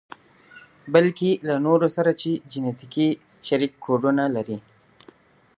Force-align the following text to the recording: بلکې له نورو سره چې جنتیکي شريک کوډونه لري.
بلکې 0.93 1.29
له 1.47 1.55
نورو 1.65 1.87
سره 1.95 2.11
چې 2.21 2.31
جنتیکي 2.51 3.09
شريک 3.47 3.71
کوډونه 3.83 4.23
لري. 4.35 4.57